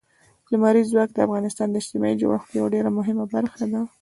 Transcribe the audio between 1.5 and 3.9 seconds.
د اجتماعي جوړښت یوه ډېره مهمه برخه ده.